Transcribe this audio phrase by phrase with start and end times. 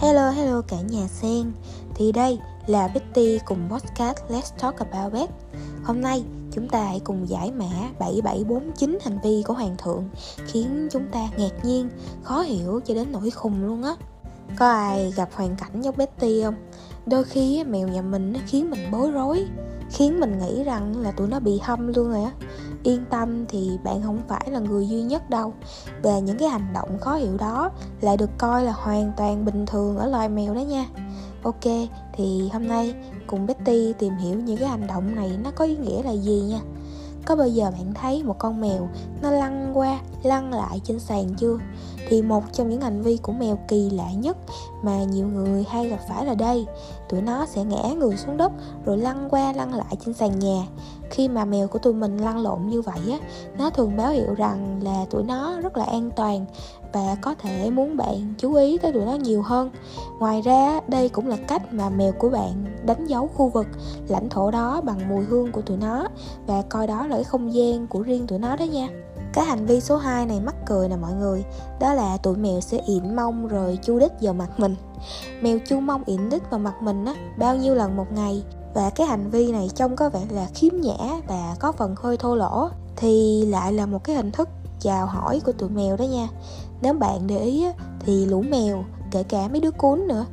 [0.00, 1.52] Hello hello cả nhà sen
[1.94, 5.28] Thì đây là Betty cùng podcast Let's Talk About Pet
[5.84, 7.68] Hôm nay chúng ta hãy cùng giải mã
[7.98, 10.08] 7749 hành vi của Hoàng thượng
[10.46, 11.88] Khiến chúng ta ngạc nhiên,
[12.22, 13.94] khó hiểu cho đến nỗi khùng luôn á.
[14.58, 16.54] Có ai gặp hoàn cảnh giống Betty không?
[17.06, 19.46] Đôi khi mèo nhà mình nó khiến mình bối rối.
[19.90, 22.30] Khiến mình nghĩ rằng là tụi nó bị hâm luôn rồi á.
[22.82, 25.52] Yên tâm thì bạn không phải là người duy nhất đâu.
[26.02, 27.70] Và những cái hành động khó hiểu đó
[28.00, 30.86] lại được coi là hoàn toàn bình thường ở loài mèo đó nha.
[31.42, 31.64] Ok,
[32.12, 32.94] thì hôm nay
[33.26, 36.40] cùng betty tìm hiểu những cái hành động này nó có ý nghĩa là gì
[36.40, 36.60] nha.
[37.26, 38.88] Có bao giờ bạn thấy một con mèo
[39.22, 41.58] nó lăn qua, lăn lại trên sàn chưa?
[42.10, 44.36] Thì một trong những hành vi của mèo kỳ lạ nhất
[44.82, 46.66] mà nhiều người hay gặp phải là đây.
[47.08, 48.52] Tụi nó sẽ ngã người xuống đất
[48.84, 50.66] rồi lăn qua lăn lại trên sàn nhà.
[51.10, 53.18] Khi mà mèo của tụi mình lăn lộn như vậy á,
[53.58, 56.46] nó thường báo hiệu rằng là tụi nó rất là an toàn
[56.92, 59.70] và có thể muốn bạn chú ý tới tụi nó nhiều hơn.
[60.18, 63.66] Ngoài ra, đây cũng là cách mà mèo của bạn đánh dấu khu vực,
[64.08, 66.06] lãnh thổ đó bằng mùi hương của tụi nó
[66.46, 68.88] và coi đó là cái không gian của riêng tụi nó đó nha
[69.32, 71.44] cái hành vi số 2 này mắc cười nè mọi người.
[71.80, 74.76] Đó là tụi mèo sẽ ịn mông rồi chu đít vào mặt mình.
[75.40, 78.42] Mèo chu mông ịn đít vào mặt mình á Bao nhiêu lần một ngày.
[78.74, 82.16] Và cái hành vi này trông có vẻ là khiếm nhã Và có phần hơi
[82.16, 84.48] thô lỗ Thì lại là một cái hình thức
[84.80, 86.28] chào hỏi của tụi mèo đó nha.
[86.82, 90.26] Nếu bạn để ý á, thì lũ mèo kể cả mấy đứa cún nữa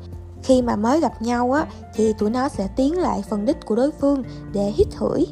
[0.43, 3.75] khi mà mới gặp nhau á thì tụi nó sẽ tiến lại phần đích của
[3.75, 4.23] đối phương
[4.53, 5.25] để hít hửi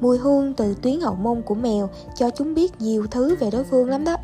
[0.00, 3.64] Mùi hương từ tuyến hậu môn của mèo cho chúng biết nhiều thứ về đối
[3.64, 4.16] phương lắm đó.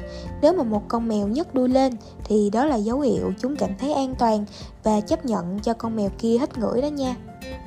[0.43, 1.93] Nếu mà một con mèo nhấc đuôi lên,
[2.25, 4.45] thì đó là dấu hiệu chúng cảm thấy an toàn
[4.83, 7.17] và chấp nhận cho con mèo kia hít ngửi đó nha.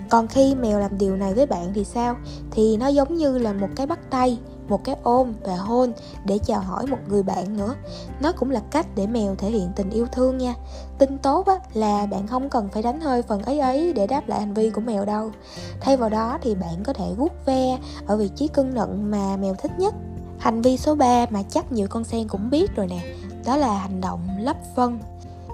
[0.09, 2.15] Còn khi mèo làm điều này với bạn thì sao?
[2.51, 5.93] Thì nó giống như là một cái bắt tay một cái ôm và hôn
[6.25, 7.75] để chào hỏi một người bạn nữa.
[8.19, 10.55] Nó cũng là cách để mèo thể hiện tình yêu thương nha.
[10.97, 14.27] Tin tốt á, là bạn không cần phải đánh hơi phần ấy ấy để đáp
[14.27, 15.31] lại hành vi của mèo đâu.
[15.79, 19.37] Thay vào đó thì bạn có thể vuốt ve ở vị trí cưng nựng mà
[19.37, 19.93] mèo thích nhất.
[20.39, 22.99] Hành vi số 3 mà chắc nhiều con sen cũng biết rồi nè
[23.45, 24.99] đó là hành động lấp phân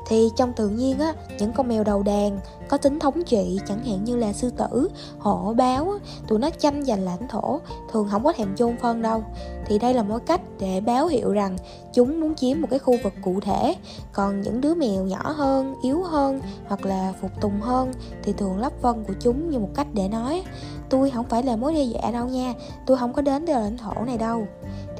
[0.07, 3.85] thì trong tự nhiên á những con mèo đầu đàn có tính thống trị chẳng
[3.85, 5.97] hạn như là sư tử hổ báo á,
[6.27, 7.59] tụi nó tranh giành lãnh thổ
[7.91, 9.23] thường không có thèm chôn phân đâu.
[9.65, 11.57] Thì đây là một cách để báo hiệu rằng
[11.93, 13.75] chúng muốn chiếm một cái khu vực cụ thể.
[14.13, 17.91] Còn những đứa mèo nhỏ hơn yếu hơn hoặc là phục tùng hơn
[18.23, 20.43] thì thường lắp vân của chúng như một cách để nói
[20.89, 22.53] tôi không phải là mối đe dọa đâu nha
[22.85, 24.47] tôi không có đến từ lãnh thổ này đâu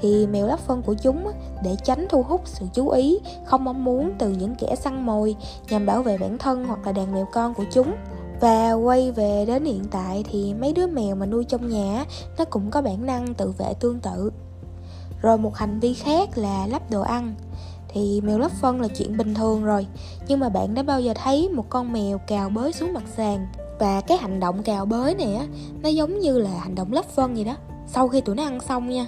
[0.03, 1.31] thì mèo lắp phân của chúng
[1.64, 5.36] để tránh thu hút sự chú ý, không mong muốn từ những kẻ săn mồi
[5.69, 7.94] nhằm bảo vệ bản thân hoặc là đàn mèo con của chúng.
[8.40, 12.06] Và quay về đến hiện tại thì mấy đứa mèo mà nuôi trong nhà
[12.38, 14.31] nó cũng có bản năng tự vệ tương tự.
[15.22, 17.35] Rồi một hành vi khác là lắp đồ ăn.
[17.88, 19.88] Thì mèo lắp phân là chuyện bình thường rồi,
[20.28, 23.47] nhưng mà bạn đã bao giờ thấy một con mèo cào bới xuống mặt sàn?
[23.80, 25.47] Và cái hành động cào bới này á,
[25.81, 27.56] nó giống như là hành động lắp phân gì đó
[27.94, 29.08] sau khi tụi nó ăn xong nha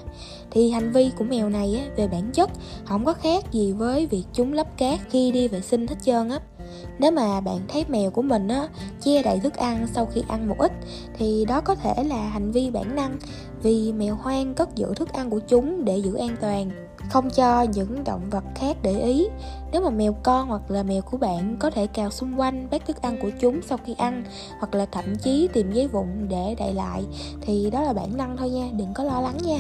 [0.52, 2.50] thì hành vi của mèo này á, về bản chất
[2.86, 6.30] không có khác gì với việc chúng lấp cát khi đi vệ sinh hết trơn
[6.30, 6.40] á.
[7.00, 8.68] Nếu mà bạn thấy mèo của mình á,
[9.02, 10.72] che đầy thức ăn sau khi ăn một ít
[11.18, 13.18] thì đó có thể là hành vi bản năng
[13.64, 17.62] vì mèo hoang cất giữ thức ăn của chúng để giữ an toàn không cho
[17.62, 19.28] những động vật khác để ý.
[19.72, 22.86] Nếu mà mèo con hoặc là mèo của bạn có thể cào xung quanh bát
[22.86, 24.24] thức ăn của chúng sau khi ăn,
[24.60, 27.06] hoặc là thậm chí tìm giấy vụn để đậy lại,
[27.42, 29.60] thì đó là bản năng thôi nha, đừng có lo lắng nha.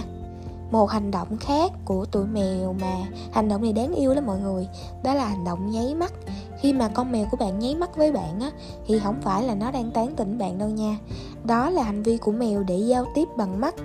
[0.71, 2.95] Một hành động khác của tụi mèo mà
[3.31, 4.67] hành động này đáng yêu lắm mọi người,
[5.03, 6.13] đó là hành động nháy mắt.
[6.59, 8.51] Khi mà con mèo của bạn nháy mắt với bạn á,
[8.87, 10.97] thì không phải là nó đang tán tỉnh bạn đâu nha.
[11.43, 13.75] Đó là hành vi của mèo để giao tiếp bằng mắt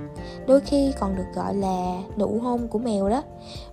[0.50, 3.22] đôi khi còn được gọi là nụ hôn của mèo đó.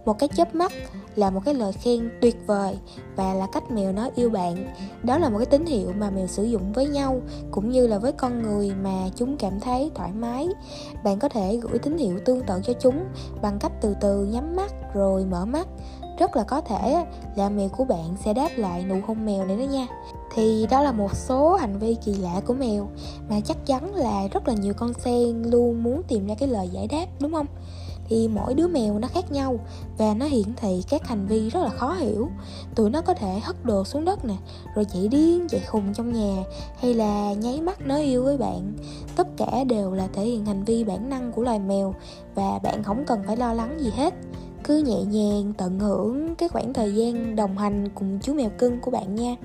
[0.06, 0.72] Một cái chớp mắt
[1.16, 2.78] là một cái lời khen tuyệt vời
[3.16, 4.74] và là cách mèo nói yêu bạn.
[5.04, 7.22] Đó là một cái tín hiệu mà mèo sử dụng với nhau,
[7.52, 10.48] cũng như là với con người mà chúng cảm thấy thoải mái.
[11.04, 13.06] Bạn có thể gửi tín hiệu tương tự cho chúng
[13.42, 15.68] bằng cách từ từ nhắm mắt rồi mở mắt.
[16.20, 19.58] Rất là có thể là mèo của bạn sẽ đáp lại nụ hôn mèo này
[19.58, 19.88] đó nha
[20.38, 22.90] thì đó là một số hành vi kỳ lạ của mèo,
[23.30, 26.70] mà chắc chắn là rất là nhiều con sen luôn muốn tìm ra cái lời
[26.72, 27.46] giải đáp, đúng không?
[28.10, 29.60] Thì mỗi đứa mèo nó khác nhau,
[29.98, 32.28] và nó hiển thị các hành vi rất là khó hiểu.
[32.76, 34.36] Tụi nó có thể hất đồ xuống đất nè,
[34.76, 36.44] rồi chạy điên, chạy khùng trong nhà,
[36.80, 38.74] hay là nháy mắt nói yêu với bạn.
[39.16, 41.96] Tất cả đều là thể hiện hành vi bản năng của loài mèo,
[42.36, 44.14] và bạn không cần phải lo lắng gì hết.
[44.64, 48.80] Cứ nhẹ nhàng tận hưởng cái khoảng thời gian đồng hành cùng chú mèo cưng
[48.82, 49.36] của bạn nha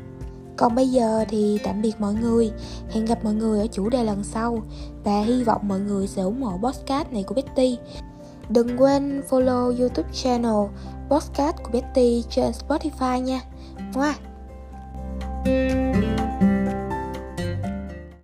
[0.57, 2.51] còn bây giờ thì tạm biệt mọi người.
[2.91, 4.59] Hẹn gặp mọi người ở chủ đề lần sau.
[5.05, 7.79] Và hy vọng mọi người sẽ ủng hộ podcast này của Betty.
[8.49, 10.69] Đừng quên follow youtube channel
[11.11, 13.41] podcast của Betty trên Spotify nha.
[13.95, 14.15] Ngoa